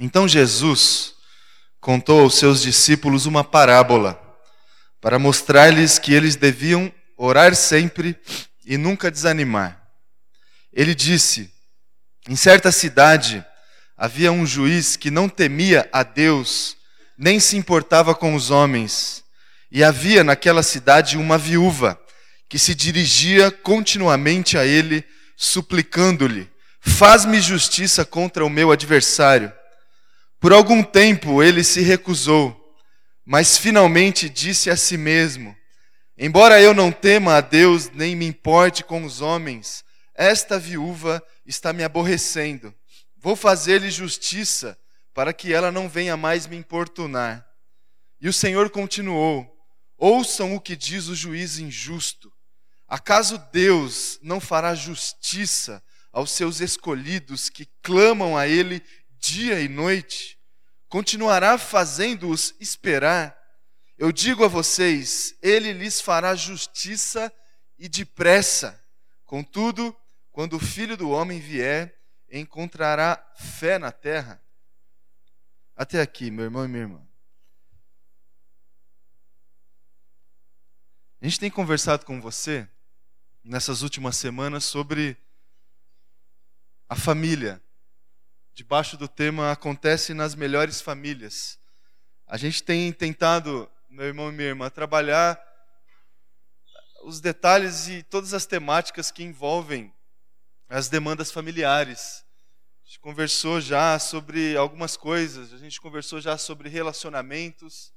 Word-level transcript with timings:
Então 0.00 0.26
Jesus 0.26 1.14
contou 1.80 2.20
aos 2.20 2.36
seus 2.36 2.62
discípulos 2.62 3.26
uma 3.26 3.44
parábola 3.44 4.20
para 5.00 5.18
mostrar-lhes 5.18 5.98
que 5.98 6.12
eles 6.12 6.34
deviam 6.34 6.92
orar 7.16 7.54
sempre 7.54 8.18
e 8.64 8.76
nunca 8.76 9.10
desanimar. 9.10 9.80
Ele 10.72 10.94
disse: 10.94 11.50
Em 12.28 12.34
certa 12.34 12.72
cidade 12.72 13.44
havia 13.96 14.32
um 14.32 14.44
juiz 14.44 14.96
que 14.96 15.10
não 15.10 15.28
temia 15.28 15.88
a 15.92 16.02
Deus, 16.02 16.76
nem 17.16 17.38
se 17.38 17.56
importava 17.56 18.14
com 18.14 18.34
os 18.34 18.50
homens. 18.50 19.22
E 19.70 19.82
havia 19.82 20.24
naquela 20.24 20.62
cidade 20.62 21.16
uma 21.16 21.38
viúva 21.38 22.00
que 22.48 22.58
se 22.58 22.74
dirigia 22.74 23.50
continuamente 23.50 24.56
a 24.58 24.64
ele, 24.64 25.04
suplicando-lhe: 25.36 26.50
Faz-me 26.80 27.40
justiça 27.40 28.04
contra 28.04 28.44
o 28.44 28.50
meu 28.50 28.72
adversário. 28.72 29.52
Por 30.40 30.52
algum 30.52 30.82
tempo 30.82 31.42
ele 31.42 31.64
se 31.64 31.80
recusou, 31.80 32.54
mas 33.24 33.56
finalmente 33.56 34.28
disse 34.28 34.70
a 34.70 34.76
si 34.76 34.96
mesmo: 34.96 35.56
Embora 36.16 36.60
eu 36.60 36.74
não 36.74 36.92
tema 36.92 37.36
a 37.36 37.40
Deus 37.40 37.90
nem 37.90 38.14
me 38.14 38.26
importe 38.26 38.84
com 38.84 39.04
os 39.04 39.20
homens, 39.20 39.84
esta 40.14 40.58
viúva 40.58 41.22
está 41.44 41.72
me 41.72 41.82
aborrecendo. 41.82 42.74
Vou 43.16 43.34
fazer-lhe 43.34 43.90
justiça 43.90 44.78
para 45.12 45.32
que 45.32 45.52
ela 45.52 45.72
não 45.72 45.88
venha 45.88 46.16
mais 46.16 46.46
me 46.46 46.56
importunar. 46.56 47.46
E 48.20 48.28
o 48.28 48.32
Senhor 48.32 48.70
continuou: 48.70 49.50
Ouçam 49.96 50.54
o 50.54 50.60
que 50.60 50.76
diz 50.76 51.08
o 51.08 51.14
juiz 51.14 51.58
injusto. 51.58 52.32
Acaso 52.86 53.38
Deus 53.50 54.18
não 54.22 54.40
fará 54.40 54.74
justiça 54.74 55.82
aos 56.12 56.30
seus 56.30 56.60
escolhidos 56.60 57.48
que 57.48 57.66
clamam 57.82 58.36
a 58.36 58.46
Ele 58.46 58.82
dia 59.24 59.60
e 59.60 59.68
noite? 59.68 60.38
Continuará 60.88 61.56
fazendo-os 61.56 62.54
esperar? 62.60 63.36
Eu 63.96 64.12
digo 64.12 64.44
a 64.44 64.48
vocês, 64.48 65.36
Ele 65.40 65.72
lhes 65.72 66.00
fará 66.00 66.34
justiça 66.34 67.32
e 67.78 67.88
depressa. 67.88 68.80
Contudo, 69.24 69.96
quando 70.30 70.56
o 70.56 70.60
filho 70.60 70.96
do 70.96 71.10
homem 71.10 71.40
vier, 71.40 71.98
encontrará 72.30 73.24
fé 73.36 73.78
na 73.78 73.90
terra? 73.90 74.42
Até 75.76 76.00
aqui, 76.00 76.30
meu 76.30 76.44
irmão 76.44 76.64
e 76.64 76.68
minha 76.68 76.82
irmã. 76.82 77.08
A 81.20 81.24
gente 81.24 81.40
tem 81.40 81.50
conversado 81.50 82.04
com 82.04 82.20
você 82.20 82.68
nessas 83.42 83.80
últimas 83.80 84.16
semanas 84.16 84.64
sobre 84.64 85.16
a 86.88 86.94
família. 86.94 87.62
Debaixo 88.56 88.96
do 88.96 89.08
tema 89.08 89.50
Acontece 89.50 90.14
nas 90.14 90.36
Melhores 90.36 90.80
Famílias. 90.80 91.58
A 92.24 92.36
gente 92.36 92.62
tem 92.62 92.92
tentado, 92.92 93.68
meu 93.90 94.06
irmão 94.06 94.28
e 94.28 94.32
minha 94.32 94.46
irmã, 94.46 94.70
trabalhar 94.70 95.36
os 97.02 97.20
detalhes 97.20 97.88
e 97.88 98.04
todas 98.04 98.32
as 98.32 98.46
temáticas 98.46 99.10
que 99.10 99.24
envolvem 99.24 99.92
as 100.68 100.88
demandas 100.88 101.32
familiares. 101.32 102.24
A 102.84 102.86
gente 102.86 103.00
conversou 103.00 103.60
já 103.60 103.98
sobre 103.98 104.56
algumas 104.56 104.96
coisas, 104.96 105.52
a 105.52 105.58
gente 105.58 105.80
conversou 105.80 106.20
já 106.20 106.38
sobre 106.38 106.68
relacionamentos, 106.68 107.92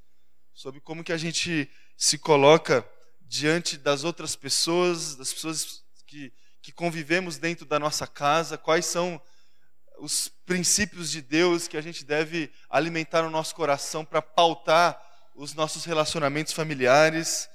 sobre 0.55 0.81
como 0.81 1.03
que 1.03 1.13
a 1.13 1.17
gente 1.17 1.69
se 1.95 2.17
coloca 2.17 2.83
diante 3.21 3.77
das 3.77 4.03
outras 4.03 4.35
pessoas, 4.35 5.15
das 5.17 5.31
pessoas 5.31 5.83
que, 6.07 6.33
que 6.63 6.71
convivemos 6.71 7.37
dentro 7.37 7.63
da 7.63 7.77
nossa 7.77 8.07
casa, 8.07 8.57
quais 8.57 8.87
são 8.87 9.21
os 9.99 10.27
princípios 10.45 11.11
de 11.11 11.21
Deus 11.21 11.67
que 11.67 11.77
a 11.77 11.81
gente 11.81 12.05
deve 12.05 12.51
alimentar 12.69 13.23
no 13.23 13.29
nosso 13.29 13.55
coração 13.55 14.05
para 14.05 14.21
pautar 14.21 15.01
os 15.35 15.53
nossos 15.53 15.85
relacionamentos 15.85 16.53
familiares. 16.53 17.49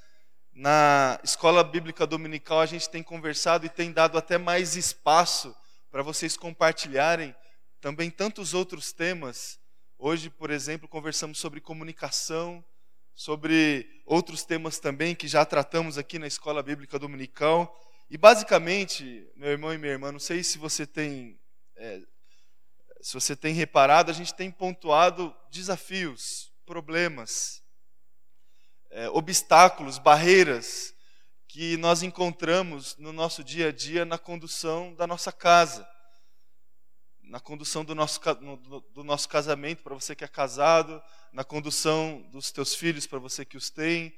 Na 0.52 1.18
escola 1.24 1.64
bíblica 1.64 2.06
dominical 2.06 2.60
a 2.60 2.66
gente 2.66 2.88
tem 2.88 3.02
conversado 3.02 3.66
e 3.66 3.68
tem 3.68 3.92
dado 3.92 4.18
até 4.18 4.38
mais 4.38 4.76
espaço 4.76 5.54
para 5.90 6.02
vocês 6.02 6.36
compartilharem 6.36 7.34
também 7.80 8.10
tantos 8.10 8.54
outros 8.54 8.92
temas. 8.92 9.58
Hoje, 9.98 10.30
por 10.30 10.50
exemplo, 10.50 10.88
conversamos 10.88 11.38
sobre 11.38 11.60
comunicação, 11.60 12.64
sobre 13.14 13.86
outros 14.06 14.44
temas 14.44 14.78
também 14.78 15.14
que 15.14 15.28
já 15.28 15.44
tratamos 15.44 15.98
aqui 15.98 16.18
na 16.18 16.26
escola 16.26 16.62
bíblica 16.62 16.98
dominical. 16.98 17.78
E 18.10 18.16
basicamente, 18.16 19.28
meu 19.36 19.50
irmão 19.50 19.72
e 19.72 19.78
minha 19.78 19.92
irmã, 19.92 20.12
não 20.12 20.18
sei 20.18 20.44
se 20.44 20.58
você 20.58 20.86
tem, 20.86 21.38
é, 21.76 22.00
se 23.02 23.14
você 23.14 23.34
tem 23.34 23.52
reparado, 23.52 24.12
a 24.12 24.14
gente 24.14 24.32
tem 24.32 24.48
pontuado 24.48 25.34
desafios, 25.50 26.52
problemas, 26.64 27.60
é, 28.90 29.10
obstáculos, 29.10 29.98
barreiras 29.98 30.94
que 31.48 31.76
nós 31.78 32.04
encontramos 32.04 32.96
no 32.98 33.12
nosso 33.12 33.42
dia 33.42 33.68
a 33.68 33.72
dia 33.72 34.04
na 34.04 34.18
condução 34.18 34.94
da 34.94 35.04
nossa 35.04 35.32
casa, 35.32 35.86
na 37.24 37.40
condução 37.40 37.84
do 37.84 37.92
nosso, 37.92 38.20
do 38.94 39.02
nosso 39.02 39.28
casamento, 39.28 39.82
para 39.82 39.94
você 39.94 40.14
que 40.14 40.22
é 40.22 40.28
casado, 40.28 41.02
na 41.32 41.42
condução 41.42 42.22
dos 42.30 42.52
teus 42.52 42.72
filhos, 42.72 43.06
para 43.06 43.18
você 43.18 43.44
que 43.44 43.56
os 43.56 43.68
tem, 43.68 44.16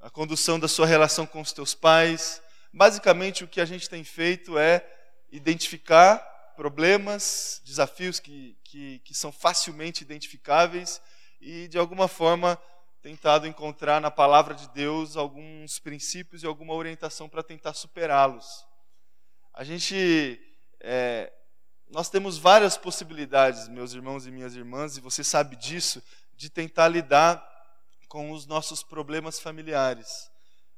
na 0.00 0.10
condução 0.10 0.58
da 0.58 0.66
sua 0.66 0.86
relação 0.86 1.24
com 1.24 1.40
os 1.40 1.52
teus 1.52 1.72
pais. 1.72 2.42
Basicamente, 2.72 3.44
o 3.44 3.48
que 3.48 3.60
a 3.60 3.64
gente 3.64 3.88
tem 3.88 4.02
feito 4.02 4.58
é 4.58 4.84
identificar 5.30 6.33
problemas, 6.54 7.60
desafios 7.64 8.18
que, 8.20 8.56
que, 8.64 8.98
que 9.00 9.14
são 9.14 9.30
facilmente 9.30 10.02
identificáveis 10.02 11.00
e, 11.40 11.68
de 11.68 11.78
alguma 11.78 12.08
forma, 12.08 12.60
tentado 13.02 13.46
encontrar 13.46 14.00
na 14.00 14.10
palavra 14.10 14.54
de 14.54 14.66
Deus 14.70 15.16
alguns 15.16 15.78
princípios 15.78 16.42
e 16.42 16.46
alguma 16.46 16.72
orientação 16.72 17.28
para 17.28 17.42
tentar 17.42 17.74
superá-los. 17.74 18.66
A 19.52 19.62
gente, 19.62 20.40
é, 20.80 21.32
nós 21.90 22.08
temos 22.08 22.38
várias 22.38 22.78
possibilidades, 22.78 23.68
meus 23.68 23.92
irmãos 23.92 24.26
e 24.26 24.30
minhas 24.30 24.56
irmãs, 24.56 24.96
e 24.96 25.00
você 25.00 25.22
sabe 25.22 25.54
disso, 25.56 26.02
de 26.34 26.48
tentar 26.48 26.88
lidar 26.88 27.46
com 28.08 28.30
os 28.30 28.46
nossos 28.46 28.82
problemas 28.82 29.38
familiares. 29.38 30.30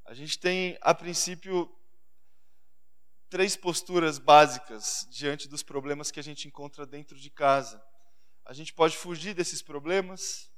A 0.04 0.14
gente 0.14 0.38
tem, 0.38 0.76
a 0.80 0.94
princípio, 0.94 1.70
três 3.28 3.56
posturas 3.56 4.18
básicas 4.18 5.06
diante 5.10 5.48
dos 5.48 5.62
problemas 5.62 6.10
que 6.10 6.20
a 6.20 6.22
gente 6.22 6.46
encontra 6.46 6.86
dentro 6.86 7.18
de 7.18 7.30
casa. 7.30 7.82
A 8.44 8.52
gente 8.52 8.72
pode 8.72 8.96
fugir 8.96 9.34
desses 9.34 9.62
problemas, 9.62 10.50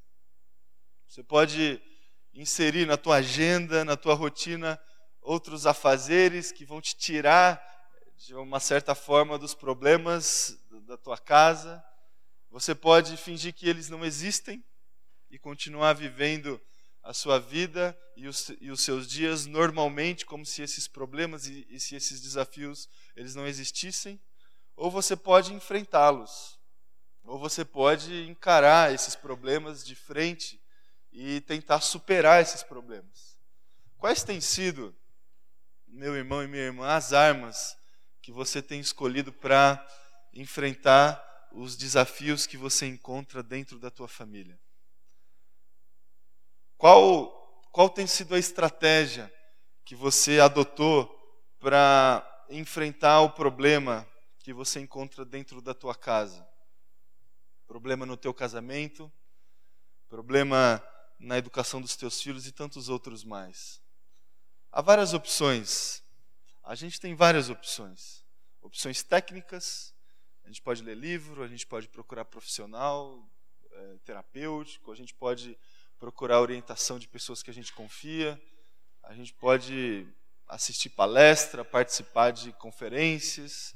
você 1.06 1.22
pode 1.22 1.80
inserir 2.34 2.86
na 2.86 2.96
tua 2.96 3.16
agenda, 3.16 3.84
na 3.84 3.96
tua 3.96 4.14
rotina, 4.14 4.80
outros 5.20 5.66
afazeres 5.66 6.52
que 6.52 6.64
vão 6.64 6.80
te 6.80 6.94
tirar, 6.96 7.62
de 8.16 8.34
uma 8.34 8.60
certa 8.60 8.94
forma, 8.94 9.38
dos 9.38 9.54
problemas 9.54 10.58
da 10.86 10.96
tua 10.96 11.16
casa. 11.16 11.82
Você 12.50 12.74
pode 12.74 13.16
fingir 13.16 13.54
que 13.54 13.68
eles 13.68 13.88
não 13.88 14.04
existem 14.04 14.64
e 15.30 15.38
continuar 15.38 15.94
vivendo 15.94 16.60
a 17.08 17.14
sua 17.14 17.38
vida 17.38 17.98
e 18.14 18.28
os, 18.28 18.52
e 18.60 18.70
os 18.70 18.82
seus 18.82 19.08
dias 19.08 19.46
normalmente, 19.46 20.26
como 20.26 20.44
se 20.44 20.60
esses 20.60 20.86
problemas 20.86 21.46
e, 21.46 21.66
e 21.70 21.80
se 21.80 21.96
esses 21.96 22.20
desafios 22.20 22.86
eles 23.16 23.34
não 23.34 23.46
existissem. 23.46 24.20
Ou 24.76 24.90
você 24.90 25.16
pode 25.16 25.54
enfrentá-los. 25.54 26.60
Ou 27.24 27.38
você 27.38 27.64
pode 27.64 28.28
encarar 28.28 28.92
esses 28.92 29.16
problemas 29.16 29.82
de 29.86 29.94
frente 29.94 30.60
e 31.10 31.40
tentar 31.40 31.80
superar 31.80 32.42
esses 32.42 32.62
problemas. 32.62 33.38
Quais 33.96 34.22
têm 34.22 34.38
sido, 34.38 34.94
meu 35.86 36.14
irmão 36.14 36.44
e 36.44 36.46
minha 36.46 36.64
irmã, 36.64 36.88
as 36.88 37.14
armas 37.14 37.74
que 38.20 38.30
você 38.30 38.60
tem 38.60 38.80
escolhido 38.80 39.32
para 39.32 39.82
enfrentar 40.34 41.48
os 41.52 41.74
desafios 41.74 42.46
que 42.46 42.58
você 42.58 42.86
encontra 42.86 43.42
dentro 43.42 43.78
da 43.78 43.90
tua 43.90 44.08
família? 44.08 44.60
Qual, 46.78 47.66
qual 47.72 47.90
tem 47.90 48.06
sido 48.06 48.36
a 48.36 48.38
estratégia 48.38 49.34
que 49.84 49.96
você 49.96 50.38
adotou 50.38 51.12
para 51.58 52.24
enfrentar 52.48 53.20
o 53.22 53.30
problema 53.30 54.08
que 54.38 54.52
você 54.52 54.78
encontra 54.78 55.24
dentro 55.24 55.60
da 55.60 55.74
tua 55.74 55.92
casa? 55.92 56.48
Problema 57.66 58.06
no 58.06 58.16
teu 58.16 58.32
casamento, 58.32 59.12
problema 60.08 60.80
na 61.18 61.36
educação 61.36 61.82
dos 61.82 61.96
teus 61.96 62.22
filhos 62.22 62.46
e 62.46 62.52
tantos 62.52 62.88
outros 62.88 63.24
mais. 63.24 63.82
Há 64.70 64.80
várias 64.80 65.12
opções. 65.14 66.00
A 66.62 66.76
gente 66.76 67.00
tem 67.00 67.12
várias 67.12 67.50
opções. 67.50 68.24
Opções 68.62 69.02
técnicas, 69.02 69.92
a 70.44 70.46
gente 70.46 70.62
pode 70.62 70.80
ler 70.84 70.96
livro, 70.96 71.42
a 71.42 71.48
gente 71.48 71.66
pode 71.66 71.88
procurar 71.88 72.24
profissional, 72.24 73.28
é, 73.68 73.98
terapêutico, 74.04 74.92
a 74.92 74.94
gente 74.94 75.12
pode 75.12 75.58
procurar 75.98 76.40
orientação 76.40 76.98
de 76.98 77.08
pessoas 77.08 77.42
que 77.42 77.50
a 77.50 77.54
gente 77.54 77.72
confia, 77.72 78.40
a 79.02 79.14
gente 79.14 79.34
pode 79.34 80.06
assistir 80.46 80.90
palestra, 80.90 81.64
participar 81.64 82.30
de 82.30 82.52
conferências, 82.52 83.74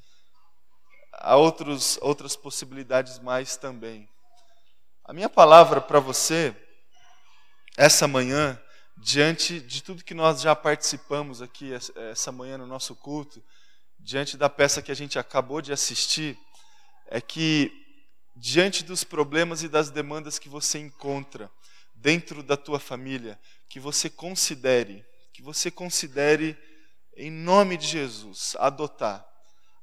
há 1.13 1.37
outros, 1.37 1.99
outras 2.01 2.37
possibilidades 2.37 3.19
mais 3.19 3.57
também. 3.57 4.09
A 5.05 5.13
minha 5.13 5.29
palavra 5.29 5.81
para 5.81 5.99
você, 5.99 6.55
essa 7.77 8.07
manhã, 8.07 8.61
diante 8.97 9.61
de 9.61 9.83
tudo 9.83 10.05
que 10.05 10.15
nós 10.15 10.41
já 10.41 10.55
participamos 10.55 11.43
aqui 11.43 11.73
essa 12.11 12.31
manhã 12.31 12.57
no 12.57 12.67
nosso 12.67 12.95
culto, 12.95 13.43
diante 13.99 14.37
da 14.37 14.49
peça 14.49 14.81
que 14.81 14.93
a 14.93 14.97
gente 14.97 15.19
acabou 15.19 15.61
de 15.61 15.73
assistir, 15.73 16.39
é 17.07 17.21
que 17.21 17.73
diante 18.37 18.85
dos 18.85 19.05
problemas 19.05 19.63
e 19.63 19.69
das 19.69 19.91
demandas 19.91 20.39
que 20.39 20.49
você 20.49 20.79
encontra 20.79 21.51
dentro 22.03 22.43
da 22.43 22.57
tua 22.57 22.81
família, 22.81 23.41
que 23.69 23.79
você 23.79 24.11
considere, 24.11 25.07
que 25.33 25.41
você 25.41 25.71
considere 25.71 26.59
em 27.17 27.31
nome 27.31 27.77
de 27.77 27.87
Jesus 27.87 28.57
adotar 28.59 29.25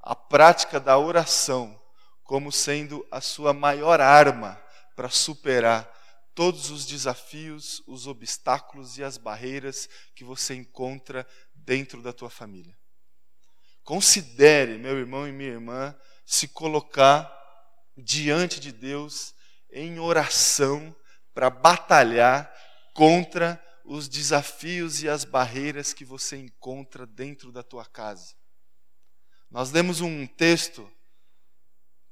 a 0.01 0.13
prática 0.13 0.79
da 0.79 0.97
oração 0.97 1.79
como 2.23 2.51
sendo 2.51 3.07
a 3.09 3.21
sua 3.21 3.53
maior 3.53 4.01
arma 4.01 4.61
para 4.95 5.09
superar 5.09 5.89
todos 6.35 6.69
os 6.69 6.85
desafios, 6.85 7.81
os 7.87 8.05
obstáculos 8.05 8.97
e 8.97 9.03
as 9.03 9.17
barreiras 9.17 9.89
que 10.13 10.23
você 10.23 10.53
encontra 10.53 11.25
dentro 11.55 12.01
da 12.01 12.11
tua 12.11 12.29
família. 12.29 12.77
Considere, 13.83 14.77
meu 14.77 14.97
irmão 14.97 15.27
e 15.27 15.31
minha 15.31 15.49
irmã, 15.49 15.95
se 16.25 16.47
colocar 16.49 17.33
diante 17.97 18.59
de 18.59 18.71
Deus 18.71 19.33
em 19.71 19.99
oração 19.99 20.95
para 21.33 21.49
batalhar 21.49 22.53
contra 22.93 23.63
os 23.85 24.07
desafios 24.07 25.01
e 25.01 25.09
as 25.09 25.23
barreiras 25.23 25.93
que 25.93 26.05
você 26.05 26.37
encontra 26.37 27.05
dentro 27.05 27.51
da 27.51 27.63
tua 27.63 27.85
casa. 27.85 28.35
Nós 29.49 29.71
lemos 29.71 29.99
um 30.01 30.27
texto, 30.27 30.89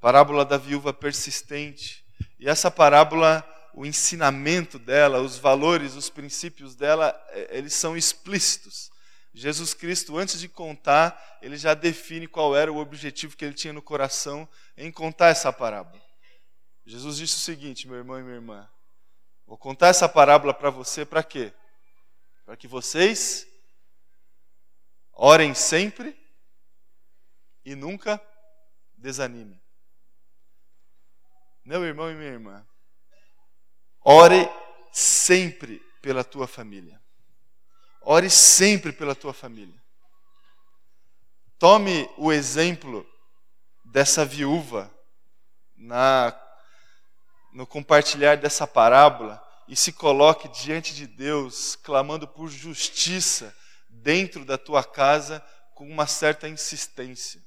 parábola 0.00 0.44
da 0.44 0.56
viúva 0.56 0.92
persistente, 0.92 2.04
e 2.38 2.48
essa 2.48 2.70
parábola 2.70 3.46
o 3.78 3.86
ensinamento 3.86 4.76
dela, 4.76 5.20
os 5.20 5.38
valores, 5.38 5.94
os 5.94 6.10
princípios 6.10 6.74
dela, 6.74 7.16
é, 7.30 7.58
eles 7.58 7.74
são 7.74 7.96
explícitos. 7.96 8.90
Jesus 9.32 9.72
Cristo, 9.72 10.18
antes 10.18 10.40
de 10.40 10.48
contar, 10.48 11.38
ele 11.40 11.56
já 11.56 11.74
define 11.74 12.26
qual 12.26 12.56
era 12.56 12.72
o 12.72 12.78
objetivo 12.78 13.36
que 13.36 13.44
ele 13.44 13.54
tinha 13.54 13.72
no 13.72 13.80
coração 13.80 14.48
em 14.76 14.90
contar 14.90 15.28
essa 15.28 15.52
parábola. 15.52 16.02
Jesus 16.84 17.18
disse 17.18 17.36
o 17.36 17.38
seguinte, 17.38 17.86
meu 17.86 17.98
irmão 17.98 18.18
e 18.18 18.22
minha 18.24 18.34
irmã: 18.34 18.68
Vou 19.48 19.56
contar 19.56 19.88
essa 19.88 20.06
parábola 20.06 20.52
para 20.52 20.68
você 20.68 21.06
para 21.06 21.22
quê? 21.22 21.54
Para 22.44 22.54
que 22.54 22.68
vocês 22.68 23.46
orem 25.10 25.54
sempre 25.54 26.14
e 27.64 27.74
nunca 27.74 28.22
desanimem. 28.94 29.58
Meu 31.64 31.82
irmão 31.82 32.10
e 32.10 32.14
minha 32.14 32.30
irmã, 32.30 32.66
Ore 34.02 34.46
sempre 34.92 35.78
pela 36.02 36.22
tua 36.22 36.46
família. 36.46 37.02
Ore 38.02 38.28
sempre 38.28 38.92
pela 38.92 39.14
tua 39.14 39.32
família. 39.32 39.82
Tome 41.58 42.06
o 42.18 42.30
exemplo 42.30 43.06
dessa 43.82 44.26
viúva 44.26 44.94
na, 45.74 46.32
no 47.58 47.66
compartilhar 47.66 48.36
dessa 48.36 48.68
parábola 48.68 49.44
e 49.66 49.74
se 49.74 49.92
coloque 49.92 50.46
diante 50.46 50.94
de 50.94 51.08
Deus, 51.08 51.74
clamando 51.74 52.28
por 52.28 52.48
justiça 52.48 53.52
dentro 53.88 54.44
da 54.44 54.56
tua 54.56 54.84
casa 54.84 55.44
com 55.74 55.84
uma 55.84 56.06
certa 56.06 56.48
insistência. 56.48 57.42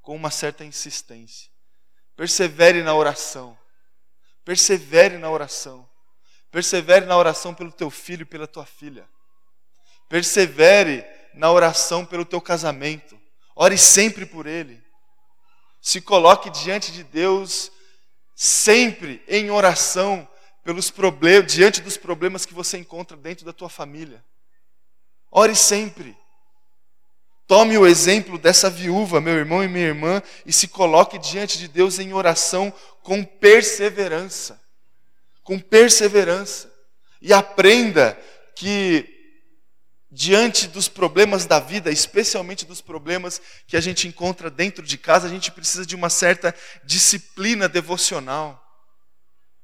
Com 0.00 0.16
uma 0.16 0.30
certa 0.30 0.64
insistência. 0.64 1.50
Persevere 2.16 2.82
na 2.82 2.94
oração. 2.94 3.58
Persevere 4.42 5.18
na 5.18 5.28
oração. 5.28 5.86
Persevere 6.50 7.04
na 7.04 7.18
oração 7.18 7.54
pelo 7.54 7.70
teu 7.70 7.90
filho 7.90 8.22
e 8.22 8.24
pela 8.24 8.46
tua 8.46 8.64
filha. 8.64 9.06
Persevere 10.08 11.04
na 11.34 11.52
oração 11.52 12.06
pelo 12.06 12.24
teu 12.24 12.40
casamento. 12.40 13.20
Ore 13.54 13.76
sempre 13.76 14.24
por 14.24 14.46
ele. 14.46 14.82
Se 15.82 16.00
coloque 16.00 16.48
diante 16.48 16.90
de 16.90 17.04
Deus 17.04 17.70
sempre 18.36 19.22
em 19.26 19.50
oração 19.50 20.28
pelos 20.62 20.90
problemas, 20.90 21.50
diante 21.50 21.80
dos 21.80 21.96
problemas 21.96 22.44
que 22.44 22.52
você 22.52 22.76
encontra 22.76 23.16
dentro 23.16 23.46
da 23.46 23.52
tua 23.52 23.70
família. 23.70 24.22
Ore 25.30 25.56
sempre. 25.56 26.14
Tome 27.46 27.78
o 27.78 27.86
exemplo 27.86 28.36
dessa 28.36 28.68
viúva, 28.68 29.20
meu 29.20 29.34
irmão 29.34 29.62
e 29.64 29.68
minha 29.68 29.86
irmã, 29.86 30.22
e 30.44 30.52
se 30.52 30.68
coloque 30.68 31.18
diante 31.18 31.58
de 31.58 31.68
Deus 31.68 31.98
em 31.98 32.12
oração 32.12 32.72
com 33.02 33.24
perseverança. 33.24 34.60
Com 35.42 35.58
perseverança. 35.58 36.70
E 37.22 37.32
aprenda 37.32 38.18
que, 38.54 39.15
diante 40.16 40.66
dos 40.66 40.88
problemas 40.88 41.44
da 41.44 41.60
vida, 41.60 41.90
especialmente 41.90 42.64
dos 42.64 42.80
problemas 42.80 43.38
que 43.66 43.76
a 43.76 43.80
gente 43.82 44.08
encontra 44.08 44.48
dentro 44.50 44.82
de 44.82 44.96
casa, 44.96 45.26
a 45.26 45.30
gente 45.30 45.52
precisa 45.52 45.84
de 45.84 45.94
uma 45.94 46.08
certa 46.08 46.54
disciplina 46.84 47.68
devocional, 47.68 48.64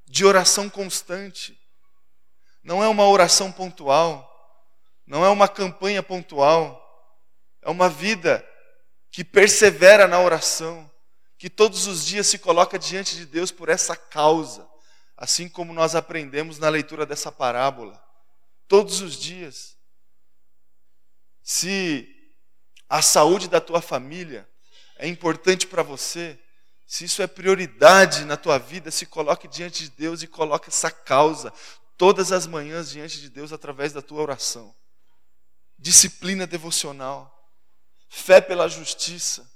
de 0.07 0.27
oração 0.27 0.69
constante. 0.69 1.59
Não 2.63 2.85
é 2.85 2.87
uma 2.87 3.09
oração 3.09 3.51
pontual, 3.51 4.29
não 5.07 5.25
é 5.25 5.31
uma 5.31 5.49
campanha 5.49 6.03
pontual 6.03 6.83
é 7.63 7.71
uma 7.71 7.89
vida 7.89 8.47
que 9.11 9.23
persevera 9.25 10.09
na 10.09 10.21
oração, 10.21 10.91
que 11.39 11.49
todos 11.49 11.87
os 11.87 12.05
dias 12.05 12.27
se 12.27 12.39
coloca 12.39 12.79
diante 12.79 13.17
de 13.17 13.25
Deus 13.25 13.53
por 13.53 13.69
essa 13.69 13.97
causa, 13.97 14.69
assim 15.17 15.49
como 15.49 15.73
nós 15.73 15.95
aprendemos 15.95 16.59
na 16.59 16.69
leitura 16.69 17.07
dessa 17.07 17.31
parábola. 17.31 18.03
Todos 18.67 19.01
os 19.01 19.17
dias. 19.17 19.81
Se 21.43 22.09
a 22.89 23.03
saúde 23.03 23.49
da 23.49 23.61
tua 23.61 23.81
família 23.81 24.49
é 24.97 25.09
importante 25.09 25.67
para 25.67 25.83
você, 25.83 26.39
se 26.87 27.05
isso 27.05 27.23
é 27.23 27.27
prioridade 27.27 28.25
na 28.25 28.37
tua 28.37 28.59
vida, 28.59 28.91
se 28.91 29.07
coloque 29.07 29.49
diante 29.49 29.85
de 29.85 29.91
Deus 29.91 30.23
e 30.23 30.27
coloque 30.27 30.69
essa 30.69 30.91
causa 30.91 31.53
todas 31.97 32.33
as 32.33 32.47
manhãs 32.47 32.91
diante 32.91 33.21
de 33.21 33.31
Deus 33.31 33.53
através 33.53 33.93
da 33.93 34.03
tua 34.03 34.21
oração. 34.21 34.75
Disciplina 35.79 36.47
devocional 36.47 37.33
fé 38.13 38.43
pela 38.43 38.69
justiça. 38.69 39.51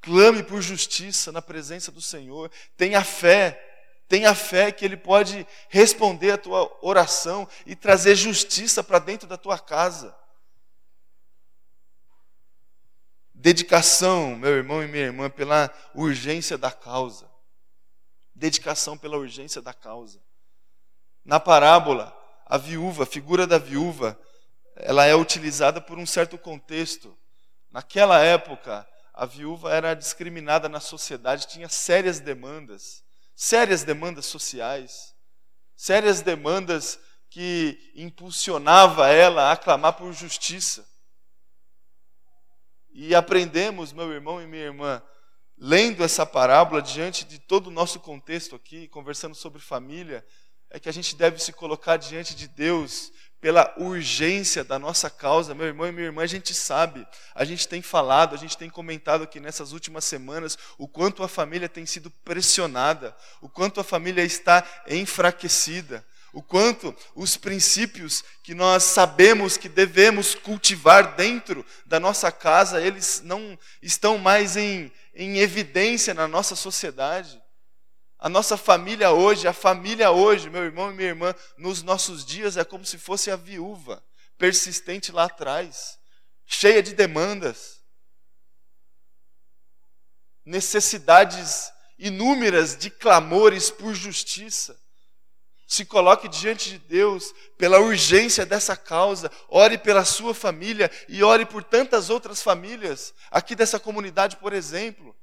Clame 0.00 0.42
por 0.42 0.60
justiça 0.60 1.30
na 1.30 1.40
presença 1.40 1.92
do 1.92 2.00
Senhor. 2.00 2.50
Tenha 2.76 3.04
fé. 3.04 3.66
Tenha 4.08 4.34
fé 4.34 4.72
que 4.72 4.84
Ele 4.84 4.96
pode 4.96 5.46
responder 5.68 6.32
a 6.32 6.38
tua 6.38 6.68
oração 6.82 7.48
e 7.64 7.76
trazer 7.76 8.16
justiça 8.16 8.82
para 8.82 8.98
dentro 8.98 9.28
da 9.28 9.36
tua 9.36 9.58
casa. 9.58 10.12
Dedicação, 13.40 14.36
meu 14.36 14.50
irmão 14.50 14.82
e 14.82 14.86
minha 14.86 15.04
irmã, 15.04 15.30
pela 15.30 15.72
urgência 15.94 16.58
da 16.58 16.70
causa. 16.70 17.26
Dedicação 18.34 18.98
pela 18.98 19.16
urgência 19.16 19.62
da 19.62 19.72
causa. 19.72 20.22
Na 21.24 21.40
parábola, 21.40 22.14
a 22.44 22.58
viúva, 22.58 23.04
a 23.04 23.06
figura 23.06 23.46
da 23.46 23.56
viúva, 23.56 24.20
ela 24.76 25.06
é 25.06 25.14
utilizada 25.14 25.80
por 25.80 25.98
um 25.98 26.04
certo 26.04 26.36
contexto. 26.36 27.16
Naquela 27.70 28.20
época, 28.20 28.86
a 29.14 29.24
viúva 29.24 29.72
era 29.72 29.94
discriminada 29.94 30.68
na 30.68 30.78
sociedade, 30.78 31.46
tinha 31.46 31.68
sérias 31.70 32.20
demandas, 32.20 33.02
sérias 33.34 33.82
demandas 33.82 34.26
sociais, 34.26 35.14
sérias 35.74 36.20
demandas 36.20 37.00
que 37.30 37.90
impulsionava 37.96 39.08
ela 39.08 39.50
a 39.50 39.56
clamar 39.56 39.94
por 39.94 40.12
justiça. 40.12 40.89
E 42.92 43.14
aprendemos, 43.14 43.92
meu 43.92 44.12
irmão 44.12 44.42
e 44.42 44.46
minha 44.46 44.64
irmã, 44.64 45.02
lendo 45.56 46.02
essa 46.02 46.24
parábola 46.26 46.80
diante 46.80 47.24
de 47.24 47.38
todo 47.38 47.68
o 47.68 47.70
nosso 47.70 48.00
contexto 48.00 48.56
aqui, 48.56 48.88
conversando 48.88 49.34
sobre 49.34 49.60
família, 49.60 50.24
é 50.70 50.80
que 50.80 50.88
a 50.88 50.92
gente 50.92 51.14
deve 51.16 51.38
se 51.38 51.52
colocar 51.52 51.96
diante 51.96 52.34
de 52.34 52.48
Deus 52.48 53.12
pela 53.40 53.74
urgência 53.78 54.62
da 54.62 54.78
nossa 54.78 55.08
causa, 55.08 55.54
meu 55.54 55.66
irmão 55.66 55.86
e 55.86 55.92
minha 55.92 56.06
irmã, 56.06 56.22
a 56.22 56.26
gente 56.26 56.52
sabe, 56.52 57.06
a 57.34 57.44
gente 57.44 57.66
tem 57.66 57.80
falado, 57.80 58.34
a 58.34 58.38
gente 58.38 58.56
tem 58.56 58.68
comentado 58.68 59.24
aqui 59.24 59.40
nessas 59.40 59.72
últimas 59.72 60.04
semanas 60.04 60.58
o 60.76 60.86
quanto 60.86 61.22
a 61.22 61.28
família 61.28 61.68
tem 61.68 61.86
sido 61.86 62.10
pressionada, 62.10 63.16
o 63.40 63.48
quanto 63.48 63.80
a 63.80 63.84
família 63.84 64.22
está 64.22 64.62
enfraquecida, 64.86 66.04
o 66.32 66.42
quanto 66.42 66.94
os 67.14 67.36
princípios 67.36 68.22
que 68.42 68.54
nós 68.54 68.84
sabemos 68.84 69.56
que 69.56 69.68
devemos 69.68 70.34
cultivar 70.34 71.16
dentro 71.16 71.64
da 71.84 71.98
nossa 71.98 72.30
casa, 72.30 72.80
eles 72.80 73.20
não 73.24 73.58
estão 73.82 74.18
mais 74.18 74.56
em, 74.56 74.92
em 75.14 75.38
evidência 75.38 76.14
na 76.14 76.28
nossa 76.28 76.54
sociedade. 76.54 77.40
A 78.18 78.28
nossa 78.28 78.56
família 78.56 79.10
hoje, 79.10 79.48
a 79.48 79.52
família 79.52 80.10
hoje, 80.10 80.50
meu 80.50 80.62
irmão 80.62 80.90
e 80.90 80.94
minha 80.94 81.08
irmã, 81.08 81.34
nos 81.56 81.82
nossos 81.82 82.24
dias 82.24 82.56
é 82.56 82.64
como 82.64 82.84
se 82.84 82.98
fosse 82.98 83.30
a 83.30 83.36
viúva, 83.36 84.04
persistente 84.36 85.10
lá 85.10 85.24
atrás, 85.24 85.98
cheia 86.46 86.82
de 86.82 86.94
demandas, 86.94 87.80
necessidades 90.44 91.72
inúmeras 91.98 92.76
de 92.76 92.90
clamores 92.90 93.70
por 93.70 93.94
justiça, 93.94 94.79
Se 95.70 95.84
coloque 95.84 96.28
diante 96.28 96.68
de 96.70 96.78
Deus 96.80 97.32
pela 97.56 97.78
urgência 97.78 98.44
dessa 98.44 98.76
causa. 98.76 99.30
Ore 99.48 99.78
pela 99.78 100.04
sua 100.04 100.34
família 100.34 100.90
e 101.08 101.22
ore 101.22 101.46
por 101.46 101.62
tantas 101.62 102.10
outras 102.10 102.42
famílias 102.42 103.14
aqui 103.30 103.54
dessa 103.54 103.78
comunidade, 103.78 104.36
por 104.38 104.52
exemplo, 104.52 105.16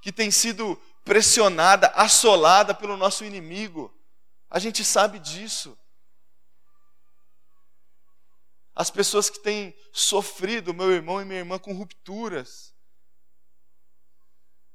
que 0.00 0.10
tem 0.10 0.30
sido 0.30 0.80
pressionada, 1.04 1.88
assolada 1.88 2.72
pelo 2.72 2.96
nosso 2.96 3.26
inimigo. 3.26 3.94
A 4.48 4.58
gente 4.58 4.82
sabe 4.82 5.18
disso. 5.18 5.78
As 8.74 8.90
pessoas 8.90 9.28
que 9.28 9.38
têm 9.38 9.76
sofrido, 9.92 10.72
meu 10.72 10.90
irmão 10.90 11.20
e 11.20 11.26
minha 11.26 11.40
irmã, 11.40 11.58
com 11.58 11.74
rupturas. 11.74 12.72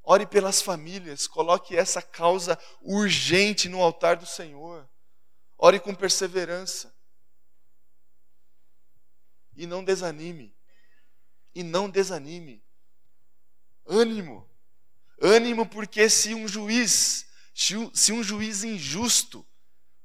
Ore 0.03 0.25
pelas 0.25 0.62
famílias, 0.62 1.27
coloque 1.27 1.75
essa 1.77 2.01
causa 2.01 2.60
urgente 2.81 3.69
no 3.69 3.81
altar 3.81 4.17
do 4.17 4.25
Senhor. 4.25 4.89
Ore 5.57 5.79
com 5.79 5.95
perseverança. 5.95 6.93
E 9.55 9.65
não 9.65 9.83
desanime. 9.83 10.53
E 11.55 11.63
não 11.63 11.89
desanime. 11.89 12.62
Ânimo. 13.86 14.50
Ânimo, 15.22 15.65
porque 15.65 16.10
se 16.10 16.33
um 16.33 16.50
juiz, 16.50 17.25
se 17.53 18.12
um 18.12 18.22
juiz 18.22 18.63
injusto 18.65 19.48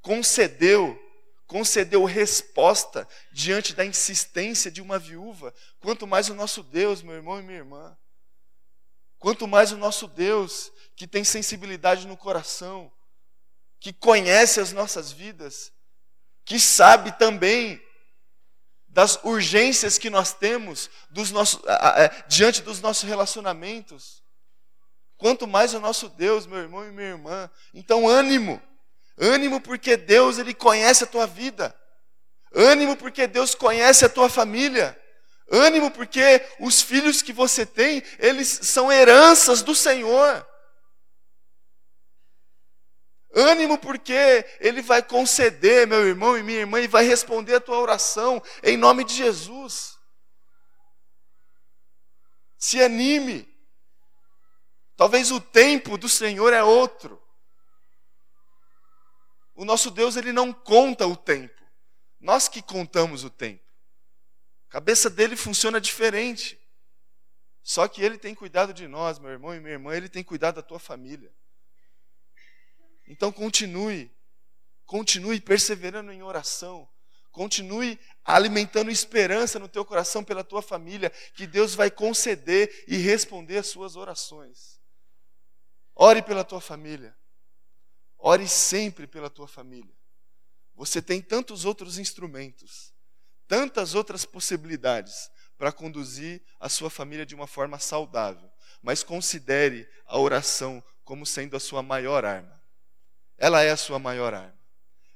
concedeu, 0.00 0.96
concedeu 1.44 2.04
resposta 2.04 3.08
diante 3.32 3.74
da 3.74 3.84
insistência 3.84 4.70
de 4.70 4.80
uma 4.80 4.96
viúva, 4.96 5.52
quanto 5.80 6.06
mais 6.06 6.28
o 6.28 6.34
nosso 6.34 6.62
Deus, 6.62 7.02
meu 7.02 7.14
irmão 7.14 7.40
e 7.40 7.42
minha 7.42 7.58
irmã. 7.58 7.98
Quanto 9.18 9.46
mais 9.48 9.72
o 9.72 9.76
nosso 9.76 10.06
Deus, 10.06 10.70
que 10.96 11.06
tem 11.06 11.24
sensibilidade 11.24 12.06
no 12.06 12.16
coração, 12.16 12.92
que 13.80 13.92
conhece 13.92 14.60
as 14.60 14.72
nossas 14.72 15.12
vidas, 15.12 15.72
que 16.44 16.58
sabe 16.58 17.12
também 17.18 17.82
das 18.88 19.22
urgências 19.22 19.98
que 19.98 20.08
nós 20.10 20.32
temos 20.32 20.90
dos 21.10 21.30
nossos, 21.30 21.60
diante 22.26 22.62
dos 22.62 22.80
nossos 22.80 23.04
relacionamentos. 23.04 24.22
Quanto 25.16 25.46
mais 25.46 25.74
o 25.74 25.80
nosso 25.80 26.08
Deus, 26.08 26.46
meu 26.46 26.58
irmão 26.58 26.86
e 26.86 26.90
minha 26.90 27.08
irmã. 27.08 27.50
Então, 27.74 28.08
ânimo. 28.08 28.62
Ânimo 29.16 29.60
porque 29.60 29.96
Deus, 29.96 30.38
Ele 30.38 30.54
conhece 30.54 31.04
a 31.04 31.06
tua 31.08 31.26
vida. 31.26 31.74
Ânimo 32.54 32.96
porque 32.96 33.26
Deus 33.26 33.54
conhece 33.54 34.04
a 34.04 34.08
tua 34.08 34.28
família. 34.28 34.98
Ânimo, 35.50 35.90
porque 35.90 36.46
os 36.60 36.82
filhos 36.82 37.22
que 37.22 37.32
você 37.32 37.64
tem, 37.64 38.02
eles 38.18 38.48
são 38.48 38.92
heranças 38.92 39.62
do 39.62 39.74
Senhor. 39.74 40.46
Ânimo, 43.34 43.78
porque 43.78 44.44
Ele 44.60 44.82
vai 44.82 45.02
conceder, 45.02 45.86
meu 45.86 46.06
irmão 46.06 46.36
e 46.36 46.42
minha 46.42 46.60
irmã, 46.60 46.80
e 46.80 46.88
vai 46.88 47.04
responder 47.04 47.54
a 47.54 47.60
tua 47.60 47.78
oração 47.78 48.42
em 48.62 48.76
nome 48.76 49.04
de 49.04 49.14
Jesus. 49.14 49.96
Se 52.58 52.82
anime. 52.82 53.48
Talvez 54.96 55.30
o 55.30 55.40
tempo 55.40 55.96
do 55.96 56.08
Senhor 56.08 56.52
é 56.52 56.62
outro. 56.62 57.22
O 59.54 59.64
nosso 59.64 59.90
Deus, 59.90 60.16
Ele 60.16 60.32
não 60.32 60.52
conta 60.52 61.06
o 61.06 61.16
tempo. 61.16 61.62
Nós 62.20 62.48
que 62.48 62.60
contamos 62.60 63.22
o 63.24 63.30
tempo. 63.30 63.67
A 64.68 64.72
cabeça 64.72 65.08
dele 65.08 65.34
funciona 65.34 65.80
diferente. 65.80 66.58
Só 67.62 67.88
que 67.88 68.02
ele 68.02 68.18
tem 68.18 68.34
cuidado 68.34 68.72
de 68.72 68.86
nós, 68.86 69.18
meu 69.18 69.30
irmão 69.30 69.54
e 69.54 69.60
minha 69.60 69.72
irmã, 69.72 69.94
ele 69.94 70.08
tem 70.08 70.22
cuidado 70.22 70.56
da 70.56 70.62
tua 70.62 70.78
família. 70.78 71.34
Então 73.06 73.32
continue, 73.32 74.14
continue 74.84 75.40
perseverando 75.40 76.12
em 76.12 76.22
oração, 76.22 76.86
continue 77.30 77.98
alimentando 78.22 78.90
esperança 78.90 79.58
no 79.58 79.68
teu 79.68 79.84
coração 79.84 80.22
pela 80.22 80.44
tua 80.44 80.60
família, 80.60 81.10
que 81.34 81.46
Deus 81.46 81.74
vai 81.74 81.90
conceder 81.90 82.84
e 82.86 82.98
responder 82.98 83.58
as 83.58 83.68
suas 83.68 83.96
orações. 83.96 84.78
Ore 85.94 86.22
pela 86.22 86.44
tua 86.44 86.60
família, 86.60 87.16
ore 88.18 88.46
sempre 88.46 89.06
pela 89.06 89.30
tua 89.30 89.48
família. 89.48 89.94
Você 90.74 91.00
tem 91.00 91.22
tantos 91.22 91.64
outros 91.64 91.98
instrumentos 91.98 92.92
tantas 93.48 93.94
outras 93.94 94.24
possibilidades 94.24 95.30
para 95.56 95.72
conduzir 95.72 96.40
a 96.60 96.68
sua 96.68 96.90
família 96.90 97.26
de 97.26 97.34
uma 97.34 97.46
forma 97.46 97.78
saudável, 97.78 98.48
mas 98.80 99.02
considere 99.02 99.88
a 100.06 100.18
oração 100.18 100.84
como 101.02 101.26
sendo 101.26 101.56
a 101.56 101.60
sua 101.60 101.82
maior 101.82 102.24
arma. 102.24 102.62
Ela 103.36 103.62
é 103.62 103.70
a 103.70 103.76
sua 103.76 103.98
maior 103.98 104.34
arma. 104.34 104.58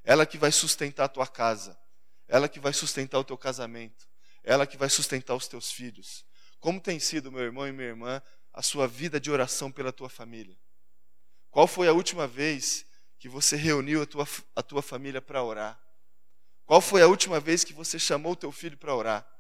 Ela 0.03 0.27
que 0.27 0.39
vai 0.39 0.51
sustentar 0.51 1.05
a 1.05 1.09
tua 1.09 1.27
casa, 1.27 1.79
ela 2.27 2.49
que 2.49 2.59
vai 2.59 2.73
sustentar 2.73 3.19
o 3.21 3.25
teu 3.25 3.39
casamento, 3.39 4.09
ela 4.43 4.67
que 4.67 4.77
vai 4.77 4.89
sustentar 4.89 5.37
os 5.37 5.47
teus 5.47 5.71
filhos. 5.71 6.25
Como 6.59 6.81
tem 6.81 6.99
sido, 6.99 7.31
meu 7.31 7.43
irmão 7.43 7.69
e 7.69 7.73
minha 7.73 7.89
irmã, 7.89 8.23
a 8.53 8.63
sua 8.63 8.89
vida 8.89 9.21
de 9.21 9.31
oração 9.31 9.71
pela 9.71 9.93
tua 9.93 10.09
família? 10.09 10.59
Qual 11.51 11.67
foi 11.67 11.87
a 11.87 11.93
última 11.93 12.27
vez 12.27 12.85
que 13.19 13.29
você 13.29 13.55
reuniu 13.55 14.03
a 14.03 14.07
tua, 14.07 14.27
a 14.57 14.63
tua 14.63 14.83
família 14.83 15.21
para 15.21 15.43
orar? 15.43 15.81
Qual 16.73 16.81
foi 16.81 17.03
a 17.03 17.07
última 17.07 17.39
vez 17.39 17.65
que 17.65 17.75
você 17.75 17.99
chamou 17.99 18.35
teu 18.35 18.51
filho 18.51 18.79
para 18.79 18.97
orar? 18.97 19.31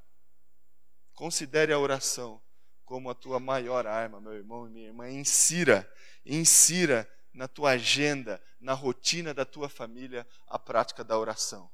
Considere 1.14 1.72
a 1.72 1.78
oração 1.78 2.42
como 2.84 3.08
a 3.08 3.14
tua 3.14 3.40
maior 3.40 3.86
arma, 3.86 4.20
meu 4.20 4.34
irmão 4.34 4.66
e 4.66 4.70
minha 4.70 4.88
irmã. 4.88 5.08
Insira, 5.08 5.90
insira 6.26 7.10
na 7.32 7.48
tua 7.48 7.70
agenda, 7.70 8.38
na 8.60 8.74
rotina 8.74 9.32
da 9.32 9.46
tua 9.46 9.70
família, 9.70 10.28
a 10.46 10.58
prática 10.58 11.02
da 11.02 11.18
oração. 11.18 11.70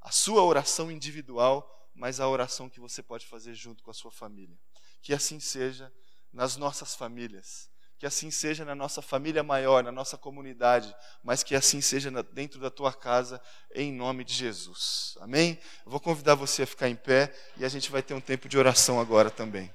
A 0.00 0.12
sua 0.12 0.44
oração 0.44 0.88
individual, 0.88 1.90
mas 1.92 2.20
a 2.20 2.28
oração 2.28 2.70
que 2.70 2.78
você 2.78 3.02
pode 3.02 3.26
fazer 3.26 3.54
junto 3.54 3.82
com 3.82 3.90
a 3.90 3.94
sua 3.94 4.12
família. 4.12 4.56
Que 5.00 5.12
assim 5.12 5.40
seja 5.40 5.92
nas 6.32 6.56
nossas 6.56 6.94
famílias 6.94 7.71
que 8.02 8.06
assim 8.06 8.32
seja 8.32 8.64
na 8.64 8.74
nossa 8.74 9.00
família 9.00 9.44
maior, 9.44 9.84
na 9.84 9.92
nossa 9.92 10.18
comunidade, 10.18 10.92
mas 11.22 11.44
que 11.44 11.54
assim 11.54 11.80
seja 11.80 12.10
dentro 12.32 12.58
da 12.58 12.68
tua 12.68 12.92
casa, 12.92 13.40
em 13.72 13.92
nome 13.92 14.24
de 14.24 14.34
Jesus. 14.34 15.16
Amém? 15.20 15.56
Eu 15.86 15.92
vou 15.92 16.00
convidar 16.00 16.34
você 16.34 16.64
a 16.64 16.66
ficar 16.66 16.88
em 16.88 16.96
pé 16.96 17.32
e 17.56 17.64
a 17.64 17.68
gente 17.68 17.92
vai 17.92 18.02
ter 18.02 18.12
um 18.12 18.20
tempo 18.20 18.48
de 18.48 18.58
oração 18.58 18.98
agora 18.98 19.30
também. 19.30 19.72